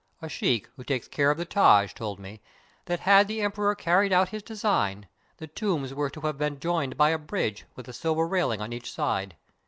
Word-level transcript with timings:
A 0.19 0.27
sheikh, 0.27 0.67
who 0.77 0.83
takes 0.83 1.07
care 1.07 1.29
of 1.29 1.37
the 1.37 1.45
Taj, 1.45 1.93
told 1.93 2.19
me, 2.19 2.41
that 2.85 3.01
had 3.01 3.27
the 3.27 3.39
emperor 3.41 3.75
carried 3.75 4.11
out 4.11 4.29
his 4.29 4.41
design, 4.41 5.07
the 5.37 5.45
tombs 5.45 5.93
were 5.93 6.09
to 6.09 6.21
have 6.21 6.39
been 6.39 6.59
joined 6.59 6.97
by 6.97 7.11
a 7.11 7.19
bridge, 7.19 7.65
with 7.75 7.87
a 7.87 7.93
silver 7.93 8.27
raihng 8.27 8.61
on 8.61 8.73
each 8.73 8.91
side. 8.91 9.35